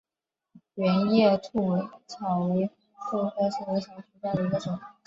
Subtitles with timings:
[0.73, 4.79] 圆叶兔尾草为豆科兔尾草属下的一个种。